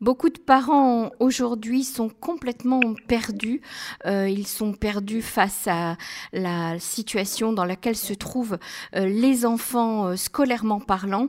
Beaucoup 0.00 0.28
de 0.28 0.38
parents 0.38 1.10
aujourd'hui 1.18 1.82
sont 1.82 2.08
complètement 2.08 2.80
perdus. 3.08 3.60
Euh, 4.06 4.28
ils 4.28 4.46
sont 4.46 4.72
perdus 4.72 5.22
face 5.22 5.66
à 5.66 5.96
la 6.32 6.78
situation 6.78 7.52
dans 7.52 7.64
laquelle 7.64 7.96
se 7.96 8.12
trouvent 8.12 8.58
euh, 8.94 9.06
les 9.06 9.44
enfants 9.44 10.06
euh, 10.06 10.16
scolairement 10.16 10.78
parlant, 10.78 11.26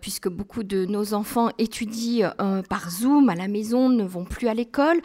puisque 0.00 0.28
beaucoup 0.28 0.62
de 0.62 0.86
nos 0.86 1.12
enfants 1.12 1.50
étudient 1.58 2.32
par 2.68 2.90
Zoom 2.90 3.28
à 3.28 3.34
la 3.34 3.48
maison, 3.48 3.88
ne 3.90 4.04
vont 4.04 4.24
plus 4.24 4.48
à 4.48 4.54
l'école. 4.54 5.00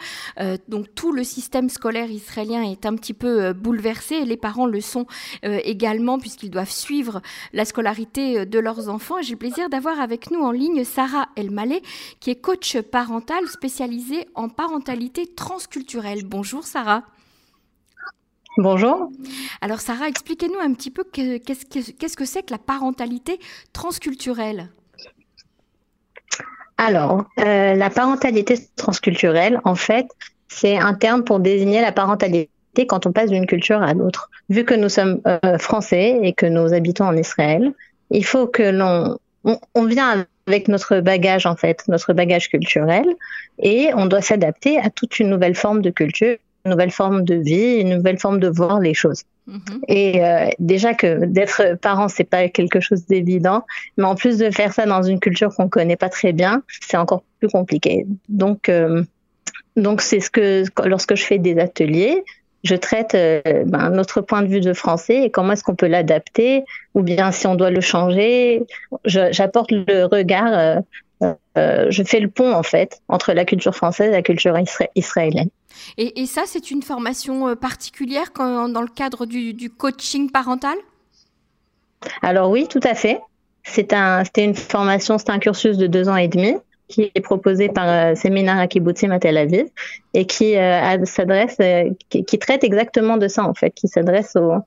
donc 0.68 0.86
tout 0.94 1.12
le 1.12 1.24
système 1.24 1.68
scolaire 1.68 2.10
israélien 2.10 2.62
est 2.62 2.86
un 2.86 2.94
petit 2.96 3.14
peu 3.14 3.52
bouleversé 3.52 4.16
et 4.16 4.24
les 4.24 4.36
parents 4.36 4.66
le 4.66 4.80
sont 4.80 5.06
également 5.42 6.18
puisqu'ils 6.18 6.50
doivent 6.50 6.70
suivre 6.70 7.20
la 7.52 7.64
scolarité 7.64 8.46
de 8.46 8.58
leurs 8.58 8.88
enfants. 8.88 9.20
J'ai 9.20 9.32
le 9.32 9.38
plaisir 9.38 9.68
d'avoir 9.68 10.00
avec 10.00 10.30
nous 10.30 10.40
en 10.40 10.50
ligne 10.50 10.84
Sarah 10.84 11.28
Elmaleh, 11.36 11.82
qui 12.20 12.30
est 12.30 12.40
coach 12.40 12.78
par 12.80 13.01
parentale 13.02 13.48
spécialisée 13.48 14.28
en 14.36 14.48
parentalité 14.48 15.26
transculturelle. 15.26 16.20
Bonjour 16.24 16.62
Sarah. 16.62 17.02
Bonjour. 18.58 19.10
Alors 19.60 19.80
Sarah, 19.80 20.06
expliquez-nous 20.06 20.60
un 20.60 20.72
petit 20.72 20.92
peu 20.92 21.02
qu'est-ce 21.02 22.16
que 22.16 22.24
c'est 22.24 22.42
que 22.44 22.52
la 22.52 22.58
parentalité 22.58 23.40
transculturelle? 23.72 24.68
Alors, 26.78 27.24
euh, 27.40 27.74
la 27.74 27.90
parentalité 27.90 28.54
transculturelle, 28.76 29.60
en 29.64 29.74
fait, 29.74 30.06
c'est 30.46 30.76
un 30.78 30.94
terme 30.94 31.24
pour 31.24 31.40
désigner 31.40 31.80
la 31.80 31.90
parentalité 31.90 32.86
quand 32.86 33.04
on 33.06 33.12
passe 33.12 33.30
d'une 33.30 33.46
culture 33.46 33.82
à 33.82 33.94
l'autre. 33.94 34.30
Vu 34.48 34.64
que 34.64 34.74
nous 34.74 34.88
sommes 34.88 35.20
euh, 35.26 35.58
français 35.58 36.20
et 36.22 36.34
que 36.34 36.46
nous 36.46 36.72
habitons 36.72 37.06
en 37.06 37.16
Israël, 37.16 37.72
il 38.10 38.24
faut 38.24 38.46
que 38.46 38.62
l'on 38.62 39.18
on, 39.44 39.84
vient 39.84 40.26
avec 40.46 40.68
notre 40.68 41.00
bagage 41.00 41.46
en 41.46 41.56
fait, 41.56 41.84
notre 41.88 42.12
bagage 42.12 42.48
culturel, 42.48 43.06
et 43.58 43.90
on 43.94 44.06
doit 44.06 44.22
s'adapter 44.22 44.78
à 44.78 44.90
toute 44.90 45.18
une 45.18 45.30
nouvelle 45.30 45.54
forme 45.54 45.82
de 45.82 45.90
culture, 45.90 46.36
une 46.64 46.70
nouvelle 46.72 46.90
forme 46.90 47.24
de 47.24 47.34
vie, 47.34 47.80
une 47.80 47.96
nouvelle 47.96 48.18
forme 48.18 48.38
de 48.38 48.48
voir 48.48 48.80
les 48.80 48.94
choses. 48.94 49.22
Mm-hmm. 49.48 49.80
Et 49.88 50.24
euh, 50.24 50.48
déjà 50.58 50.94
que 50.94 51.24
d'être 51.24 51.76
parent, 51.80 52.08
c'est 52.08 52.24
pas 52.24 52.48
quelque 52.48 52.80
chose 52.80 53.06
d'évident, 53.06 53.64
mais 53.96 54.04
en 54.04 54.14
plus 54.14 54.38
de 54.38 54.50
faire 54.50 54.72
ça 54.72 54.86
dans 54.86 55.02
une 55.02 55.18
culture 55.18 55.54
qu'on 55.54 55.68
connaît 55.68 55.96
pas 55.96 56.08
très 56.08 56.32
bien, 56.32 56.62
c'est 56.80 56.96
encore 56.96 57.24
plus 57.40 57.48
compliqué. 57.48 58.06
Donc, 58.28 58.68
euh, 58.68 59.02
donc 59.76 60.00
c'est 60.00 60.20
ce 60.20 60.30
que 60.30 60.64
lorsque 60.84 61.16
je 61.16 61.24
fais 61.24 61.38
des 61.38 61.58
ateliers, 61.58 62.22
je 62.62 62.74
traite 62.74 63.14
euh, 63.14 63.40
ben, 63.66 63.90
notre 63.90 64.20
point 64.20 64.42
de 64.42 64.46
vue 64.46 64.60
de 64.60 64.72
français 64.72 65.24
et 65.24 65.30
comment 65.30 65.52
est-ce 65.52 65.64
qu'on 65.64 65.74
peut 65.74 65.88
l'adapter, 65.88 66.64
ou 66.94 67.02
bien 67.02 67.32
si 67.32 67.46
on 67.46 67.54
doit 67.54 67.70
le 67.70 67.80
changer. 67.80 68.64
J'apporte 69.04 69.70
le 69.72 70.04
regard, 70.04 70.52
euh, 70.52 71.32
euh, 71.58 71.86
je 71.90 72.02
fais 72.02 72.20
le 72.20 72.28
pont 72.28 72.52
en 72.52 72.62
fait 72.62 73.00
entre 73.08 73.32
la 73.32 73.44
culture 73.44 73.74
française 73.74 74.08
et 74.08 74.12
la 74.12 74.22
culture 74.22 74.56
israélienne. 74.94 75.50
Et, 75.98 76.26
ça, 76.26 76.42
c'est 76.46 76.70
une 76.70 76.82
formation 76.82 77.56
particulière 77.56 78.32
quand, 78.32 78.68
dans 78.68 78.82
le 78.82 78.88
cadre 78.88 79.26
du, 79.26 79.54
du 79.54 79.70
coaching 79.70 80.30
parental? 80.30 80.76
Alors 82.20 82.50
oui, 82.50 82.68
tout 82.68 82.80
à 82.82 82.94
fait. 82.94 83.20
C'était 83.64 83.96
un, 83.96 84.22
une 84.36 84.54
formation, 84.54 85.18
c'est 85.18 85.30
un 85.30 85.38
cursus 85.38 85.78
de 85.78 85.86
deux 85.86 86.08
ans 86.08 86.16
et 86.16 86.28
demi 86.28 86.54
qui 86.92 87.10
est 87.14 87.20
proposé 87.20 87.68
par 87.68 87.88
euh, 87.88 88.14
Séminaire 88.14 88.58
à 88.58 88.64
à 88.64 89.18
Tel 89.18 89.38
Aviv 89.38 89.66
et 90.12 90.26
qui 90.26 90.56
euh, 90.56 91.04
s'adresse, 91.04 91.56
euh, 91.60 91.90
qui, 92.10 92.38
traite 92.38 92.64
exactement 92.64 93.16
de 93.16 93.28
ça 93.28 93.44
en 93.44 93.54
fait, 93.54 93.70
qui 93.70 93.88
s'adresse 93.88 94.36
aux, 94.36 94.58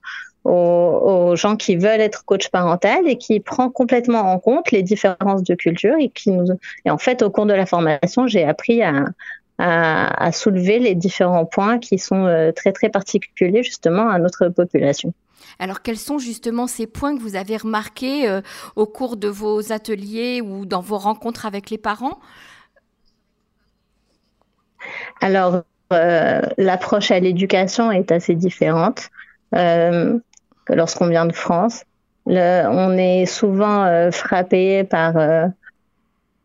aux, 0.50 1.36
gens 1.36 1.56
qui 1.56 1.76
veulent 1.76 2.02
être 2.02 2.26
coach 2.26 2.50
parental 2.50 3.08
et 3.08 3.18
qui 3.18 3.40
prend 3.40 3.70
complètement 3.70 4.32
en 4.32 4.40
compte 4.40 4.72
les 4.72 4.82
différences 4.82 5.44
de 5.44 5.54
culture 5.54 5.96
et 6.00 6.10
qui 6.10 6.32
nous 6.32 6.48
et 6.86 6.90
en 6.90 6.98
fait 6.98 7.22
au 7.22 7.30
cours 7.30 7.46
de 7.46 7.54
la 7.54 7.66
formation 7.66 8.28
j'ai 8.28 8.44
appris 8.44 8.82
à, 8.82 9.06
à, 9.58 10.26
à, 10.26 10.32
soulever 10.32 10.80
les 10.80 10.96
différents 10.96 11.46
points 11.46 11.78
qui 11.78 12.00
sont 12.00 12.52
très 12.56 12.72
très 12.74 12.90
particuliers 12.90 13.64
justement 13.64 14.10
à 14.10 14.18
notre 14.18 14.50
population. 14.50 15.14
Alors 15.60 15.82
quels 15.82 15.98
sont 15.98 16.18
justement 16.18 16.68
ces 16.68 16.88
points 16.88 17.16
que 17.16 17.22
vous 17.22 17.36
avez 17.36 17.58
remarqués 17.58 18.28
euh, 18.28 18.42
au 18.76 18.86
cours 18.86 19.18
de 19.18 19.28
vos 19.28 19.72
ateliers 19.72 20.42
ou 20.42 20.66
dans 20.66 20.82
vos 20.82 20.98
rencontres 20.98 21.46
avec 21.46 21.70
les 21.70 21.78
parents? 21.78 22.20
Alors 25.22 25.64
euh, 25.94 26.42
l'approche 26.58 27.12
à 27.12 27.20
l'éducation 27.20 27.92
est 27.92 28.12
assez 28.12 28.36
différente 28.36 29.10
euh, 29.56 30.18
que 30.66 30.74
lorsqu'on 30.74 31.08
vient 31.08 31.26
de 31.26 31.34
France. 31.34 31.84
on 32.26 32.98
est 32.98 33.26
souvent 33.26 34.12
frappé 34.12 34.84
par 34.84 35.14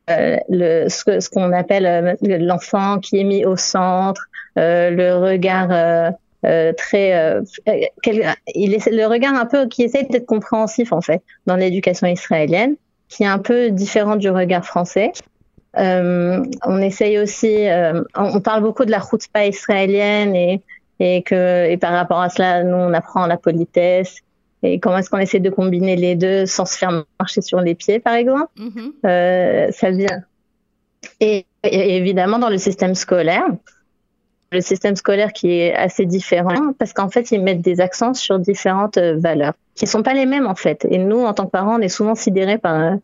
ce, 0.09 1.29
qu'on 1.31 1.53
appelle 1.53 2.17
l'enfant 2.23 2.99
qui 2.99 3.21
est 3.21 3.25
mis 3.25 3.45
au 3.45 3.57
centre, 3.57 4.29
le 4.57 5.15
regard 5.15 6.13
euh, 6.47 6.73
très 6.73 7.13
euh, 7.13 7.43
il 8.55 8.73
est 8.73 8.91
le 8.91 9.07
regard 9.07 9.35
un 9.35 9.45
peu 9.45 9.69
qui 9.69 9.83
essaie 9.83 10.05
d'être 10.05 10.25
compréhensif 10.25 10.91
en 10.91 11.03
fait 11.03 11.23
dans 11.45 11.57
l'éducation 11.57 12.07
israélienne 12.07 12.77
qui 13.09 13.25
est 13.25 13.27
un 13.27 13.39
peu 13.39 13.71
différent 13.71 14.17
du 14.17 14.31
regard 14.31 14.65
français. 14.65 15.13
Euh, 15.77 16.43
on 16.65 16.81
essaye 16.81 17.19
aussi 17.19 17.67
on 18.17 18.41
parle 18.41 18.63
beaucoup 18.63 18.87
de 18.87 18.91
la 18.91 19.03
pas 19.33 19.47
israélienne 19.47 20.35
et 20.35 20.63
et 20.99 21.23
que 21.23 21.69
et 21.69 21.77
par 21.77 21.93
rapport 21.93 22.21
à 22.21 22.31
cela 22.31 22.65
nous 22.65 22.77
on 22.77 22.93
apprend 22.95 23.27
la 23.27 23.37
politesse. 23.37 24.21
Et 24.63 24.79
comment 24.79 24.99
est-ce 24.99 25.09
qu'on 25.09 25.19
essaie 25.19 25.41
de 25.41 25.49
combiner 25.51 25.97
les 25.97 26.17
deux 26.17 26.45
sans 26.45 26.67
se 26.67 26.77
faire 26.77 27.05
marcher 27.19 27.41
sur 27.43 27.61
les 27.61 27.75
pieds 27.75 27.99
par 27.99 28.15
exemple? 28.15 28.51
Mm-hmm. 28.59 29.73
ça 29.73 29.91
vient. 29.91 30.23
Et, 31.21 31.47
et 31.65 31.97
évidemment 31.97 32.39
dans 32.39 32.51
le 32.51 32.59
système 32.59 32.95
scolaire 32.95 33.47
le 34.53 34.61
système 34.61 34.97
scolaire 34.97 35.33
qui 35.33 35.53
est 35.53 35.75
assez 35.75 36.07
différent 36.07 36.73
parce 36.79 36.93
qu'en 36.93 37.09
fait, 37.09 37.31
ils 37.31 37.43
mettent 37.43 37.61
des 37.61 37.81
accents 37.81 38.15
sur 38.15 38.39
différentes 38.39 38.99
euh, 38.99 39.17
valeurs 39.17 39.55
qui 39.75 39.87
sont 39.87 40.03
pas 40.03 40.15
les 40.15 40.27
mêmes 40.27 40.47
en 40.47 40.55
fait. 40.55 40.87
Et 40.91 40.99
nous, 40.99 41.21
en 41.21 41.33
tant 41.33 41.47
que 41.47 41.51
parents, 41.51 41.79
on 41.79 41.81
est 41.81 41.89
souvent 41.89 42.15
sidérés 42.15 42.59
par 42.59 42.75
euh, 42.75 42.97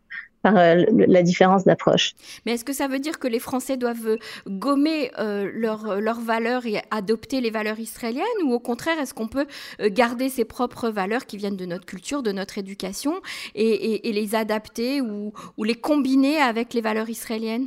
par 0.43 0.57
euh, 0.59 0.85
la 0.91 1.23
différence 1.23 1.65
d'approche. 1.65 2.13
Mais 2.45 2.53
est-ce 2.53 2.65
que 2.65 2.73
ça 2.73 2.87
veut 2.87 2.99
dire 2.99 3.19
que 3.19 3.27
les 3.27 3.41
Français 3.41 3.77
doivent 3.77 4.17
gommer 4.47 5.11
leurs 5.19 6.01
leur 6.01 6.21
valeurs 6.21 6.67
et 6.67 6.83
adopter 6.93 7.41
les 7.41 7.51
valeurs 7.51 7.81
israéliennes? 7.81 8.25
Ou 8.45 8.53
au 8.53 8.61
contraire, 8.61 8.99
est-ce 9.01 9.15
qu'on 9.15 9.27
peut 9.27 9.47
garder 9.87 10.29
ses 10.29 10.45
propres 10.45 10.89
valeurs 10.89 11.27
qui 11.27 11.37
viennent 11.37 11.57
de 11.57 11.67
notre 11.67 11.87
culture, 11.87 12.23
de 12.23 12.31
notre 12.31 12.59
éducation 12.59 13.15
et, 13.57 14.09
et, 14.09 14.13
les 14.13 14.35
adapter 14.37 15.01
ou, 15.01 15.33
ou 15.57 15.65
les 15.65 15.75
combiner 15.75 16.39
avec 16.39 16.75
les 16.75 16.81
valeurs 16.81 17.09
israéliennes? 17.09 17.67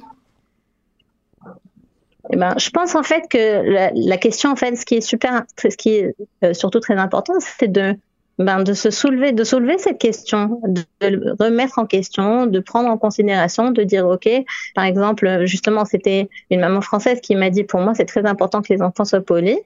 Eh 2.32 2.36
ben, 2.36 2.54
je 2.58 2.70
pense 2.70 2.96
en 2.96 3.04
fait 3.04 3.24
que 3.30 3.92
la, 3.94 4.18
question, 4.18 4.52
en 4.52 4.56
fait, 4.56 4.76
ce 4.76 4.86
qui 4.86 4.96
est 4.96 5.02
super, 5.02 5.44
ce 5.58 5.76
qui 5.76 5.96
est 5.96 6.16
euh, 6.44 6.54
surtout 6.54 6.80
très 6.80 6.96
important, 6.96 7.34
c'est 7.40 7.72
de, 7.72 7.96
ben, 8.38 8.64
de 8.64 8.74
se 8.74 8.92
soulever, 8.92 9.32
de 9.32 9.44
soulever 9.44 9.78
cette 9.80 9.98
question, 9.98 10.62
de, 10.68 10.84
de, 11.02 11.36
remettre 11.40 11.80
en 11.80 11.86
question, 11.86 12.46
de 12.46 12.60
prendre 12.60 12.90
en 12.90 12.98
considération, 12.98 13.72
de 13.72 13.84
dire, 13.84 14.08
ok, 14.08 14.30
par 14.76 14.86
exemple, 14.86 15.46
justement, 15.46 15.86
c'était 15.86 16.30
une 16.52 16.60
maman 16.60 16.82
française 16.82 17.20
qui 17.20 17.36
m'a 17.36 17.50
dit, 17.50 17.64
pour 17.64 17.80
moi, 17.80 17.94
c'est 17.96 18.06
très 18.06 18.26
important 18.26 18.62
que 18.62 18.72
les 18.74 18.82
enfants 18.82 19.06
soient 19.06 19.22
polis. 19.22 19.58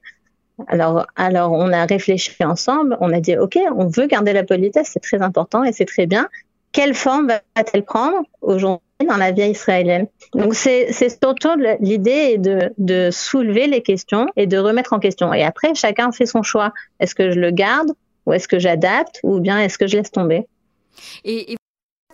Alors, 0.68 1.06
alors, 1.16 1.52
on 1.52 1.72
a 1.72 1.84
réfléchi 1.84 2.32
ensemble, 2.44 2.96
on 3.00 3.12
a 3.12 3.20
dit, 3.20 3.36
ok, 3.36 3.58
on 3.76 3.86
veut 3.86 4.06
garder 4.06 4.32
la 4.32 4.44
politesse, 4.44 4.90
c'est 4.92 5.02
très 5.02 5.20
important 5.20 5.64
et 5.64 5.72
c'est 5.72 5.84
très 5.84 6.06
bien. 6.06 6.28
Quelle 6.72 6.94
forme 6.94 7.28
va-t-elle 7.28 7.84
prendre 7.84 8.22
aujourd'hui 8.40 8.80
dans 9.04 9.16
la 9.16 9.32
vie 9.32 9.50
israélienne. 9.50 10.06
Donc 10.34 10.54
c'est 10.54 10.92
surtout 10.92 11.56
l'idée 11.80 12.38
de, 12.38 13.10
soulever 13.10 13.66
les 13.66 13.82
questions 13.82 14.26
et 14.36 14.46
de 14.46 14.58
remettre 14.58 14.92
en 14.92 14.98
question. 14.98 15.32
Et 15.32 15.42
après, 15.42 15.74
chacun 15.74 16.12
fait 16.12 16.26
son 16.26 16.42
choix. 16.42 16.72
Est-ce 17.00 17.14
que 17.14 17.30
je 17.30 17.38
le 17.38 17.50
garde 17.50 17.90
ou 18.26 18.32
est-ce 18.32 18.48
que 18.48 18.58
j'adapte 18.58 19.20
ou 19.22 19.40
bien 19.40 19.58
est-ce 19.60 19.78
que 19.78 19.86
je 19.86 19.96
laisse 19.96 20.10
tomber? 20.10 20.46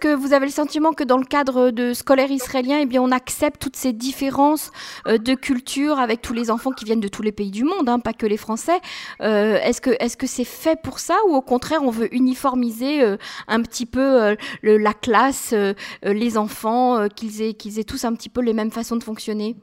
Que 0.01 0.13
vous 0.13 0.33
avez 0.33 0.47
le 0.47 0.53
sentiment 0.53 0.93
que 0.93 1.05
dans 1.05 1.19
le 1.19 1.25
cadre 1.25 1.71
de 1.71 1.93
scolaire 1.93 2.31
israélien, 2.31 2.79
eh 2.81 2.87
bien, 2.87 3.03
on 3.03 3.13
accepte 3.13 3.61
toutes 3.61 3.77
ces 3.77 3.93
différences 3.93 4.73
euh, 5.07 5.19
de 5.19 5.35
culture 5.35 5.99
avec 5.99 6.23
tous 6.23 6.33
les 6.33 6.51
enfants 6.51 6.73
qui 6.73 6.85
viennent 6.85 7.01
de 7.01 7.09
tous 7.09 7.23
les 7.23 7.33
pays 7.33 7.51
du 7.51 7.65
monde, 7.65 7.89
hein, 7.89 8.01
pas 8.01 8.13
que 8.13 8.27
les 8.27 8.39
Français. 8.39 8.81
Euh, 9.21 9.59
est-ce 9.63 9.81
que 9.81 9.91
est-ce 10.01 10.17
que 10.17 10.27
c'est 10.27 10.45
fait 10.45 10.81
pour 10.83 10.99
ça 10.99 11.17
ou 11.29 11.35
au 11.35 11.43
contraire 11.43 11.81
on 11.83 11.91
veut 11.91 12.13
uniformiser 12.15 13.03
euh, 13.03 13.17
un 13.47 13.61
petit 13.63 13.87
peu 13.87 14.37
la 14.63 14.95
classe, 14.95 15.55
les 16.03 16.39
enfants, 16.39 17.09
qu'ils 17.15 17.43
aient 17.43 17.55
qu'ils 17.55 17.79
aient 17.79 17.85
tous 17.85 18.05
un 18.05 18.15
petit 18.15 18.29
peu 18.29 18.41
les 18.41 18.53
mêmes 18.53 18.71
façons 18.71 18.97
de 18.97 19.05
fonctionner? 19.05 19.57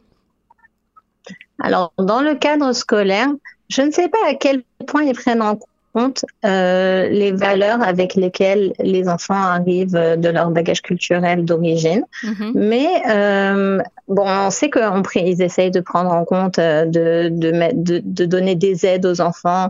Alors 1.59 1.93
dans 1.97 2.21
le 2.21 2.35
cadre 2.35 2.73
scolaire, 2.73 3.29
je 3.69 3.81
ne 3.81 3.91
sais 3.91 4.09
pas 4.09 4.25
à 4.27 4.35
quel 4.35 4.63
point 4.85 5.03
ils 5.03 5.15
prennent 5.15 5.41
en 5.41 5.55
compte 5.55 5.69
compte 5.97 6.25
euh, 6.45 7.09
les 7.09 7.31
valeurs 7.31 7.81
avec 7.81 8.13
lesquelles 8.13 8.73
les 8.79 9.09
enfants 9.09 9.41
arrivent 9.57 9.99
de 10.25 10.29
leur 10.29 10.51
bagage 10.51 10.81
culturel 10.83 11.43
d'origine. 11.43 12.03
Mhm. 12.23 12.51
Mais 12.53 12.87
euh, 13.09 13.81
bon, 14.07 14.25
on 14.27 14.51
sait 14.51 14.69
qu'ils 14.69 15.41
essayent 15.41 15.71
de 15.71 15.79
prendre 15.79 16.11
en 16.11 16.23
compte, 16.23 16.59
euh, 16.59 16.85
de, 16.85 17.29
de, 17.31 18.01
de, 18.03 18.25
donner 18.25 18.53
des 18.53 18.85
aides 18.85 19.07
aux 19.07 19.21
enfants. 19.21 19.69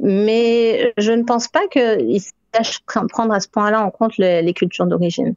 Mais 0.00 0.92
je 0.96 1.10
ne 1.10 1.24
pense 1.24 1.48
pas 1.48 1.66
qu'ils 1.72 2.22
sachent 2.54 2.80
prendre 2.86 3.32
à 3.32 3.40
ce 3.40 3.48
point-là 3.48 3.84
en 3.84 3.90
compte 3.90 4.16
les 4.16 4.54
cultures 4.54 4.86
d'origine. 4.86 5.34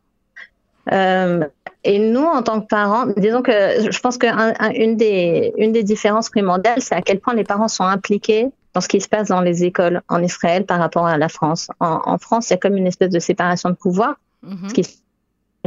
et 0.92 2.00
nous, 2.14 2.28
en 2.38 2.44
tant 2.44 2.62
que 2.62 2.68
parents, 2.68 3.08
disons 3.18 3.42
que 3.42 3.52
je 3.90 4.00
pense 4.00 4.20
qu'une 4.20 4.98
des, 4.98 5.52
une 5.58 5.72
des 5.72 5.84
différences 5.84 6.30
primordiales, 6.30 6.82
c'est 6.82 6.94
à 6.94 7.02
quel 7.02 7.20
point 7.20 7.34
les 7.34 7.44
parents 7.44 7.68
sont 7.68 7.86
impliqués 7.86 8.52
dans 8.74 8.82
ce 8.82 8.88
qui 8.88 9.02
se 9.02 9.08
passe 9.08 9.30
dans 9.30 9.42
les 9.42 9.64
écoles 9.64 10.02
en 10.08 10.22
Israël 10.22 10.66
par 10.66 10.80
rapport 10.80 11.06
à 11.06 11.18
la 11.18 11.30
France. 11.30 11.70
En, 11.80 12.18
France, 12.18 12.50
il 12.50 12.54
y 12.54 12.56
a 12.56 12.58
comme 12.58 12.78
une 12.78 12.88
espèce 12.88 13.10
de 13.10 13.20
séparation 13.20 13.70
de 13.70 13.76
pouvoir, 13.76 14.16
mm-hmm. 14.46 14.70
ce 14.70 14.74
qui 14.74 15.02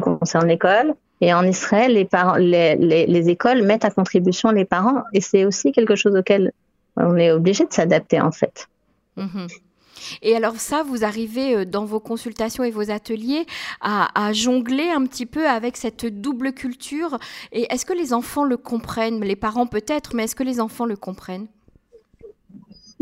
concerne 0.00 0.48
l'école. 0.48 0.94
Et 1.20 1.32
en 1.32 1.44
Israël, 1.44 1.92
les, 1.92 2.04
parents, 2.04 2.36
les, 2.36 2.76
les, 2.76 3.06
les, 3.06 3.28
écoles 3.28 3.62
mettent 3.62 3.84
à 3.84 3.90
contribution 3.90 4.50
les 4.50 4.64
parents. 4.64 5.02
Et 5.12 5.20
c'est 5.20 5.44
aussi 5.44 5.72
quelque 5.72 5.94
chose 5.94 6.16
auquel 6.16 6.52
on 6.96 7.16
est 7.16 7.30
obligé 7.30 7.64
de 7.64 7.72
s'adapter, 7.72 8.20
en 8.20 8.32
fait. 8.32 8.68
Mm-hmm. 9.16 9.48
Et 10.22 10.36
alors 10.36 10.56
ça, 10.56 10.82
vous 10.82 11.04
arrivez 11.04 11.56
euh, 11.56 11.64
dans 11.64 11.84
vos 11.84 12.00
consultations 12.00 12.64
et 12.64 12.70
vos 12.70 12.90
ateliers 12.90 13.46
à, 13.80 14.32
jongler 14.32 14.90
un 14.90 15.04
petit 15.06 15.26
peu 15.26 15.48
avec 15.48 15.76
cette 15.76 16.06
double 16.06 16.52
culture. 16.52 17.18
Et 17.52 17.66
est-ce 17.72 17.84
que 17.84 17.92
les 17.92 18.12
enfants 18.12 18.44
le 18.44 18.56
comprennent? 18.56 19.20
Les 19.20 19.36
parents 19.36 19.66
peut-être, 19.66 20.14
mais 20.14 20.24
est-ce 20.24 20.36
que 20.36 20.42
les 20.42 20.60
enfants 20.60 20.86
le 20.86 20.96
comprennent? 20.96 21.46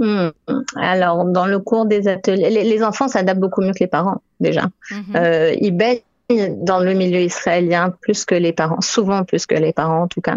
Hmm. 0.02 0.30
Alors, 0.76 1.24
dans 1.24 1.46
le 1.46 1.58
cours 1.58 1.86
des 1.86 2.08
ateliers, 2.08 2.50
les, 2.50 2.82
enfants 2.82 3.08
s'adaptent 3.08 3.40
beaucoup 3.40 3.62
mieux 3.62 3.72
que 3.72 3.80
les 3.80 3.86
parents, 3.86 4.20
déjà. 4.40 4.66
Mhm. 4.90 5.16
Euh, 5.16 5.54
ils 5.60 5.70
baignent 5.70 6.02
dans 6.30 6.80
le 6.80 6.94
milieu 6.94 7.20
israélien 7.20 7.94
plus 8.00 8.24
que 8.24 8.34
les 8.34 8.52
parents, 8.52 8.80
souvent 8.80 9.24
plus 9.24 9.46
que 9.46 9.54
les 9.54 9.72
parents 9.72 10.02
en 10.02 10.08
tout 10.08 10.20
cas. 10.20 10.36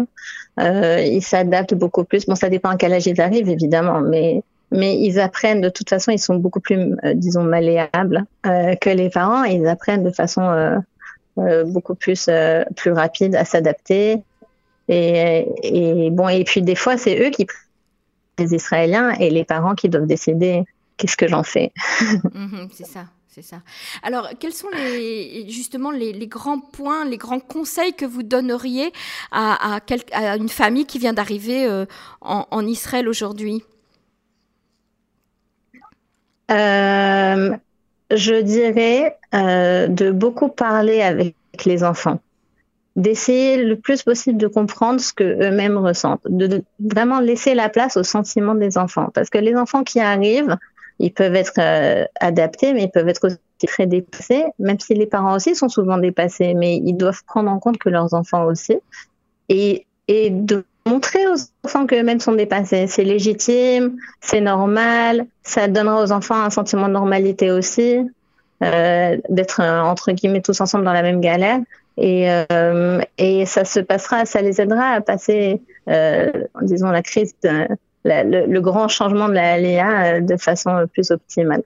Euh, 0.60 1.00
ils 1.00 1.22
s'adaptent 1.22 1.74
beaucoup 1.74 2.04
plus. 2.04 2.26
Bon, 2.26 2.34
ça 2.34 2.48
dépend 2.48 2.70
à 2.70 2.76
quel 2.76 2.92
âge 2.92 3.06
ils 3.06 3.20
arrivent, 3.20 3.48
évidemment, 3.48 4.00
mais 4.00 4.42
mais 4.72 4.98
ils 4.98 5.20
apprennent 5.20 5.60
de 5.60 5.68
toute 5.68 5.88
façon, 5.88 6.10
ils 6.10 6.18
sont 6.18 6.36
beaucoup 6.36 6.58
plus, 6.58 6.96
euh, 7.04 7.14
disons, 7.14 7.44
malléables 7.44 8.24
euh, 8.46 8.74
que 8.74 8.90
les 8.90 9.10
parents. 9.10 9.44
Et 9.44 9.54
ils 9.54 9.68
apprennent 9.68 10.02
de 10.02 10.10
façon 10.10 10.42
euh 10.42 10.78
beaucoup 11.66 11.94
plus 11.94 12.30
plus 12.76 12.92
rapide 12.92 13.36
à 13.36 13.44
s'adapter. 13.44 14.22
Et, 14.88 15.46
et, 15.62 16.10
bon, 16.10 16.30
et 16.30 16.44
puis 16.44 16.62
des 16.62 16.74
fois, 16.74 16.96
c'est 16.96 17.20
eux 17.20 17.28
qui 17.28 17.46
les 18.38 18.54
Israéliens 18.54 19.10
et 19.12 19.30
les 19.30 19.44
parents 19.44 19.74
qui 19.74 19.88
doivent 19.88 20.06
décider 20.06 20.64
qu'est-ce 20.96 21.16
que 21.16 21.28
j'en 21.28 21.42
fais. 21.42 21.72
Mhm, 22.34 22.68
c'est 22.72 22.86
ça. 22.86 23.06
C'est 23.28 23.42
ça. 23.42 23.60
Alors, 24.02 24.30
quels 24.40 24.54
sont 24.54 24.70
les, 24.70 25.44
justement 25.50 25.90
les, 25.90 26.14
les, 26.14 26.26
grands 26.26 26.58
points, 26.58 27.04
les 27.04 27.18
grands 27.18 27.38
conseils 27.38 27.92
que 27.92 28.06
vous 28.06 28.22
donneriez 28.22 28.94
à, 29.30 29.76
à, 29.76 29.80
à 30.12 30.36
une 30.36 30.48
famille 30.48 30.86
qui 30.86 30.98
vient 30.98 31.12
d'arriver 31.12 31.84
en, 32.22 32.46
en 32.50 32.66
Israël 32.66 33.06
aujourd'hui? 33.10 33.62
Euh, 36.50 37.56
je 38.10 38.40
dirais 38.40 39.18
euh, 39.34 39.88
de 39.88 40.10
beaucoup 40.10 40.48
parler 40.48 41.02
avec 41.02 41.34
les 41.64 41.82
enfants, 41.82 42.20
d'essayer 42.96 43.62
le 43.62 43.76
plus 43.76 44.02
possible 44.02 44.38
de 44.38 44.46
comprendre 44.46 45.00
ce 45.00 45.12
que 45.12 45.22
eux-mêmes 45.22 45.76
ressentent, 45.76 46.22
de, 46.24 46.62
vraiment 46.80 47.20
laisser 47.20 47.54
la 47.54 47.68
place 47.68 47.96
aux 47.98 48.02
sentiments 48.02 48.54
des 48.54 48.78
enfants, 48.78 49.10
parce 49.14 49.28
que 49.28 49.38
les 49.38 49.54
enfants 49.54 49.84
qui 49.84 50.00
arrivent, 50.00 50.56
ils 50.98 51.12
peuvent 51.12 51.34
être 51.34 51.58
euh, 51.58 52.06
adaptés, 52.20 52.72
mais 52.72 52.84
ils 52.84 52.90
peuvent 52.90 53.08
être 53.08 53.26
aussi 53.26 53.36
très 53.66 53.86
dépassés, 53.86 54.44
même 54.58 54.80
si 54.80 54.94
les 54.94 55.06
parents 55.06 55.36
aussi 55.36 55.54
sont 55.54 55.68
souvent 55.68 55.98
dépassés, 55.98 56.54
mais 56.54 56.76
ils 56.76 56.94
doivent 56.94 57.22
prendre 57.26 57.50
en 57.50 57.58
compte 57.58 57.76
que 57.76 57.90
leurs 57.90 58.14
enfants 58.14 58.46
aussi, 58.46 58.78
et, 59.50 59.86
de 60.08 60.64
montrer 60.86 61.26
aux 61.26 61.36
enfants 61.64 61.84
qu'eux-mêmes 61.84 62.20
sont 62.20 62.32
dépassés. 62.32 62.86
C'est 62.86 63.02
légitime, 63.02 63.96
c'est 64.20 64.40
normal, 64.40 65.26
ça 65.42 65.66
donnera 65.68 66.02
aux 66.02 66.12
enfants 66.12 66.40
un 66.40 66.50
sentiment 66.50 66.86
de 66.86 66.92
normalité 66.92 67.50
aussi, 67.50 67.98
euh, 68.62 69.16
d'être 69.28 69.60
euh, 69.60 69.80
entre 69.82 70.12
guillemets 70.12 70.40
tous 70.40 70.60
ensemble 70.60 70.84
dans 70.84 70.92
la 70.92 71.02
même 71.02 71.20
galère. 71.20 71.58
Et, 71.96 72.30
euh, 72.30 73.00
et 73.18 73.46
ça 73.46 73.64
se 73.64 73.80
passera, 73.80 74.26
ça 74.26 74.42
les 74.42 74.60
aidera 74.60 74.90
à 74.90 75.00
passer, 75.00 75.62
euh, 75.88 76.30
disons, 76.62 76.90
la 76.90 77.02
crise, 77.02 77.34
le, 78.04 78.58
grand 78.60 78.88
changement 78.88 79.28
de 79.28 79.34
la 79.34 79.58
LIA 79.58 80.20
de 80.20 80.36
façon 80.36 80.86
plus 80.92 81.10
optimale. 81.10 81.62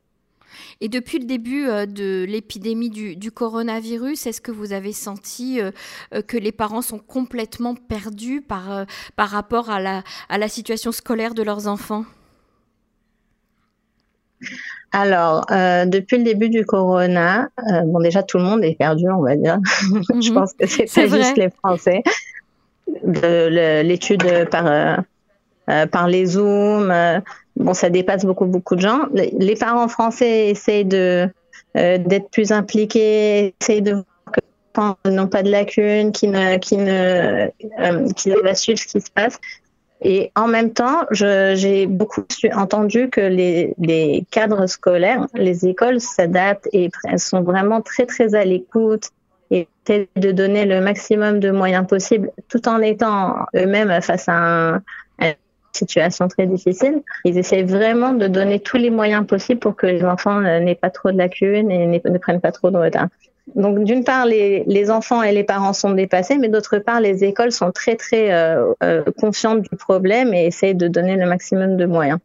Et 0.81 0.89
depuis 0.89 1.19
le 1.19 1.27
début 1.27 1.67
euh, 1.67 1.85
de 1.85 2.25
l'épidémie 2.27 2.91
du, 2.91 3.31
coronavirus, 3.31 4.27
est-ce 4.27 4.41
que 4.41 4.51
vous 4.51 4.73
avez 4.73 4.93
senti 4.93 5.61
euh, 5.61 5.71
euh, 6.15 6.23
que 6.23 6.39
les 6.39 6.53
parents 6.53 6.83
sont 6.83 6.99
complètement 6.99 7.75
perdus 7.75 8.41
par, 8.41 8.87
par 9.15 9.29
rapport 9.29 9.71
à 9.71 9.81
la, 9.81 10.03
à 10.29 10.39
la 10.39 10.49
situation 10.49 10.91
scolaire 10.91 11.35
de 11.35 11.43
leurs 11.43 11.67
enfants? 11.67 12.05
Alors, 14.93 15.47
depuis 15.87 16.19
le 16.19 16.25
début 16.25 16.49
du 16.49 16.65
corona, 16.65 17.49
bon 17.85 18.01
déjà 18.01 18.23
tout 18.23 18.39
le 18.39 18.45
monde 18.45 18.65
est 18.65 18.77
perdu, 18.77 19.05
on 19.09 19.23
va 19.23 19.37
dire. 19.37 19.59
Je 20.21 20.31
mhm. 20.31 20.35
pense 20.35 20.53
que 20.53 20.67
c'est 20.67 20.93
pas 20.93 21.07
juste 21.07 21.37
les 21.37 21.51
Français. 21.51 22.03
De 23.05 23.83
l'étude 23.83 24.49
par 24.51 25.05
par 25.91 26.09
les 26.09 26.27
zooms, 26.27 26.93
bon, 27.57 27.75
ça 27.75 27.91
dépasse 27.91 28.25
beaucoup, 28.25 28.47
beaucoup 28.47 28.75
de 28.75 28.81
gens. 28.81 29.03
Les 29.15 29.55
parents 29.55 29.89
français 29.89 30.49
essayent 30.49 30.85
de 30.85 31.29
euh, 31.77 31.99
d'être 31.99 32.31
plus 32.31 32.51
impliqués, 32.51 33.55
essayent 33.61 33.83
de 33.83 33.93
voir 34.75 34.97
que 35.05 35.11
n'ont 35.11 35.29
pas 35.29 35.45
de 35.45 35.51
lacunes, 35.51 36.11
qui 36.11 36.27
ne, 36.27 36.57
qui 36.59 36.77
ne, 36.77 37.49
euh, 37.79 38.09
qui 38.17 38.33
suivre 38.55 38.79
ce 38.79 38.87
qui 38.87 39.01
se 39.01 39.11
passe. 39.11 39.39
Et 40.03 40.33
en 40.35 40.47
même 40.47 40.73
temps, 40.73 41.03
j'ai 41.11 41.87
beaucoup 41.87 42.25
entendu 42.55 43.11
que 43.11 43.21
les, 43.21 43.75
les, 43.79 44.25
cadres 44.31 44.67
scolaires, 44.67 45.27
les 45.35 45.67
écoles 45.67 46.01
s'adaptent 46.01 46.69
et 46.73 46.91
sont 47.17 47.43
vraiment 47.43 47.83
très 47.83 48.07
très 48.07 48.35
à 48.35 48.45
l'écoute 48.45 49.11
et 49.51 49.69
de 49.89 50.31
donner 50.31 50.65
le 50.65 50.81
maximum 50.81 51.41
de 51.41 51.51
moyens 51.51 51.87
possibles, 51.87 52.31
tout 52.49 52.69
en 52.69 52.81
étant 52.81 53.47
eux-mêmes 53.55 54.01
face 54.01 54.29
à 54.29 54.35
un, 54.35 54.83
situation 55.73 56.27
très 56.27 56.47
difficile. 56.47 57.03
Ils 57.25 57.39
essaient 57.39 57.63
vraiment 57.63 58.13
de 58.13 58.27
donner 58.27 58.59
tous 58.59 58.77
les 58.77 58.91
moyens 58.91 59.25
possibles 59.25 59.61
pour 59.61 59.77
que 59.77 59.87
les 59.87 60.05
enfants 60.05 60.41
n'aient 60.41 60.75
pas 60.75 60.91
trop 60.91 61.13
de 61.13 61.17
lacunes 61.17 61.71
et 61.71 61.87
ne 61.87 62.19
prennent 62.19 62.41
pas 62.41 62.51
trop 62.51 62.73
de 62.73 62.77
retard. 62.77 63.07
Donc 63.55 63.85
d'une 63.85 64.05
part, 64.05 64.27
les, 64.27 64.91
enfants 64.91 65.23
et 65.23 65.33
les 65.33 65.45
parents 65.45 65.73
sont 65.73 65.93
dépassés, 65.93 66.39
mais 66.39 66.49
d'autre 66.49 66.79
part, 66.79 67.01
les 67.01 67.25
écoles 67.25 67.53
sont 67.53 67.73
très 67.73 67.97
très 67.97 68.33
euh, 68.33 68.73
euh, 68.83 69.03
conscientes 69.19 69.63
du 69.63 69.77
problème 69.77 70.35
et 70.35 70.47
essayent 70.47 70.75
de 70.75 70.89
donner 70.89 71.17
le 71.17 71.27
maximum 71.27 71.77
de 71.77 71.87
moyens. 71.87 72.19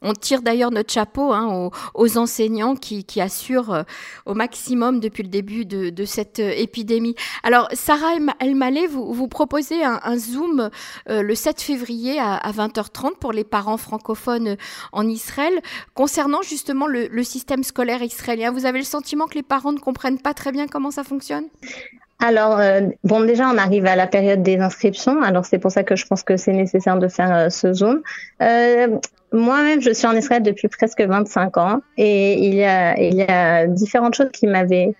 On 0.00 0.12
tire 0.12 0.42
d'ailleurs 0.42 0.70
notre 0.70 0.92
chapeau 0.92 1.32
hein, 1.32 1.70
aux, 1.94 2.18
enseignants 2.18 2.76
qui, 2.76 3.04
assurent 3.20 3.72
euh, 3.72 3.82
au 4.26 4.34
maximum 4.34 5.00
depuis 5.00 5.24
le 5.24 5.28
début 5.28 5.64
de, 5.64 6.04
cette 6.04 6.38
euh, 6.38 6.52
épidémie. 6.56 7.16
Alors, 7.42 7.68
Sarah 7.72 8.12
Elmaleh, 8.40 8.86
vous, 8.86 9.12
vous 9.12 9.26
proposez 9.26 9.82
un, 9.84 10.16
Zoom 10.16 10.70
euh, 11.08 11.22
le 11.22 11.34
7 11.34 11.60
février 11.60 12.18
à, 12.20 12.50
20h30 12.50 13.18
pour 13.18 13.32
les 13.32 13.44
parents 13.44 13.76
francophones 13.76 14.56
en 14.92 15.06
Israël 15.08 15.52
concernant 15.94 16.42
justement 16.42 16.86
le, 16.86 17.08
système 17.24 17.62
scolaire 17.62 18.02
israélien. 18.02 18.52
Vous 18.52 18.64
avez 18.64 18.78
le 18.78 18.84
sentiment 18.84 19.26
que 19.26 19.34
les 19.34 19.42
parents 19.42 19.72
ne 19.72 19.78
comprennent 19.78 20.20
pas 20.20 20.32
très 20.32 20.52
bien 20.52 20.66
comment 20.66 20.90
ça 20.90 21.02
fonctionne? 21.02 21.44
Alors, 22.20 22.60
bon, 23.04 23.20
déjà, 23.20 23.48
on 23.48 23.58
arrive 23.58 23.86
à 23.86 23.96
la 23.96 24.06
période 24.06 24.42
des 24.42 24.58
inscriptions. 24.58 25.22
Alors, 25.22 25.44
c'est 25.44 25.58
pour 25.58 25.70
ça 25.70 25.84
que 25.84 25.94
je 25.94 26.06
pense 26.06 26.22
que 26.22 26.36
c'est 26.36 26.52
nécessaire 26.52 26.98
de 26.98 27.08
faire 27.08 27.52
ce 27.52 27.72
Zoom. 27.72 28.02
Moi-même, 29.32 29.80
je 29.80 29.90
suis 29.90 30.06
en 30.06 30.16
Israël 30.16 30.42
depuis 30.42 30.68
presque 30.68 31.00
25 31.00 31.56
ans 31.58 31.80
et 31.96 32.34
il 32.34 32.54
y 32.54 32.64
a, 32.64 32.98
il 32.98 33.14
y 33.14 33.22
a 33.22 33.66
différentes 33.66 34.14
choses 34.14 34.30
qui 34.32 34.46
m'avaient 34.46 34.94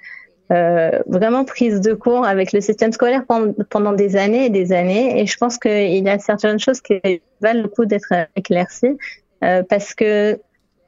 vraiment 0.51 1.45
prise 1.45 1.83
de 1.83 1.93
cours 1.93 2.25
avec 2.25 2.53
le 2.53 2.63
système 2.63 2.91
scolaire 2.91 3.25
pendant, 3.27 3.53
pendant, 3.69 3.93
des 3.93 4.17
années 4.17 4.47
et 4.47 4.51
des 4.51 4.73
années. 4.73 5.21
Et 5.21 5.27
je 5.27 5.37
pense 5.37 5.59
qu'il 5.59 6.03
y 6.03 6.09
a 6.09 6.19
certaines 6.19 6.59
choses 6.59 6.81
qui 6.81 7.01
valent 7.43 7.63
le 7.63 7.69
coup 7.69 7.85
d'être 7.85 8.13
éclaircies 8.35 8.97
parce 9.41 9.95
que 9.95 10.41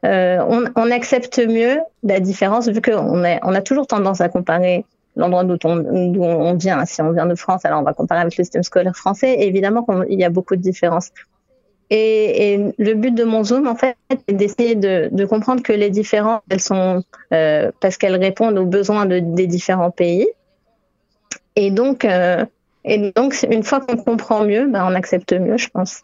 on, 0.02 0.64
on, 0.76 0.90
accepte 0.90 1.38
mieux 1.46 1.78
la 2.02 2.20
différence 2.20 2.68
vu 2.68 2.80
qu'on 2.80 3.22
on 3.22 3.54
a 3.54 3.60
toujours 3.60 3.86
tendance 3.86 4.22
à 4.22 4.30
comparer 4.30 4.86
l'endroit 5.16 5.44
d'où 5.44 5.56
on, 5.64 5.84
on, 6.20 6.54
vient. 6.54 6.84
Si 6.84 7.02
on 7.02 7.12
vient 7.12 7.26
de 7.26 7.34
France, 7.34 7.64
alors 7.64 7.80
on 7.80 7.84
va 7.84 7.92
comparer 7.92 8.20
avec 8.20 8.36
le 8.36 8.44
système 8.44 8.62
scolaire 8.62 8.96
français. 8.96 9.36
évidemment, 9.40 9.86
il 10.08 10.18
y 10.18 10.24
a 10.24 10.30
beaucoup 10.30 10.56
de 10.56 10.60
différences. 10.60 11.10
Et, 11.90 12.72
le 12.78 12.94
but 12.94 13.12
de 13.12 13.24
mon 13.24 13.42
Zoom, 13.42 13.66
en 13.66 13.74
fait, 13.74 13.96
est 14.28 14.32
d'essayer 14.32 14.76
de, 14.76 15.24
comprendre 15.24 15.62
que 15.62 15.72
les 15.72 15.90
différences, 15.90 16.42
elles 16.48 16.60
sont 16.60 17.02
euh, 17.32 17.72
parce 17.80 17.96
qu'elles 17.96 18.16
répondent 18.16 18.58
aux 18.58 18.66
besoins 18.66 19.06
de, 19.06 19.18
des 19.18 19.48
différents 19.48 19.90
pays. 19.90 20.28
Et 21.56 21.70
donc, 21.72 22.04
euh, 22.04 22.44
et 22.84 23.12
donc, 23.12 23.44
une 23.50 23.64
fois 23.64 23.80
qu'on 23.80 23.96
comprend 23.96 24.44
mieux, 24.44 24.68
ben, 24.68 24.86
on 24.86 24.94
accepte 24.94 25.32
mieux, 25.32 25.58
je 25.58 25.68
pense. 25.68 26.02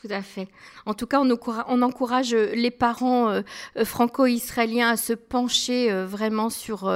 Tout 0.00 0.08
à 0.10 0.22
fait. 0.22 0.48
En 0.86 0.94
tout 0.94 1.06
cas, 1.06 1.20
on, 1.20 1.82
encourage 1.82 2.32
les 2.32 2.70
parents 2.70 3.28
euh, 3.28 3.42
franco-israéliens 3.84 4.90
à 4.90 4.96
se 4.96 5.12
pencher 5.12 5.92
vraiment 6.04 6.48
sur 6.48 6.88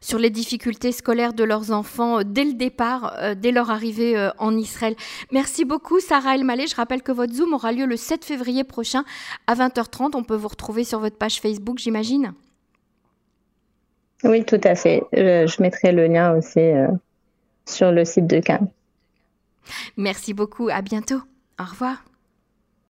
sur 0.00 0.18
les 0.18 0.30
difficultés 0.30 0.92
scolaires 0.92 1.34
de 1.34 1.44
leurs 1.44 1.70
enfants 1.72 2.18
euh, 2.18 2.22
dès 2.24 2.44
le 2.44 2.54
départ, 2.54 3.16
euh, 3.18 3.34
dès 3.34 3.52
leur 3.52 3.70
arrivée 3.70 4.16
euh, 4.16 4.30
en 4.38 4.56
Israël. 4.56 4.94
Merci 5.30 5.64
beaucoup, 5.64 6.00
Sarah 6.00 6.36
Elmaleh. 6.36 6.66
Je 6.66 6.74
rappelle 6.74 7.02
que 7.02 7.12
votre 7.12 7.34
Zoom 7.34 7.52
aura 7.52 7.72
lieu 7.72 7.86
le 7.86 7.96
7 7.96 8.24
février 8.24 8.64
prochain 8.64 9.04
à 9.46 9.54
20h30. 9.54 10.12
On 10.14 10.24
peut 10.24 10.36
vous 10.36 10.48
retrouver 10.48 10.84
sur 10.84 11.00
votre 11.00 11.16
page 11.16 11.40
Facebook, 11.40 11.78
j'imagine. 11.78 12.32
Oui, 14.24 14.44
tout 14.44 14.60
à 14.64 14.74
fait. 14.74 15.02
Je, 15.12 15.62
mettrai 15.62 15.92
le 15.92 16.06
lien 16.06 16.36
aussi 16.36 16.60
sur 17.64 17.90
le 17.90 18.04
site 18.04 18.26
de 18.26 18.40
Cannes. 18.40 18.68
Merci 19.96 20.34
beaucoup. 20.34 20.68
À 20.68 20.82
bientôt. 20.82 21.22
Au 21.58 21.64
revoir. 21.64 22.04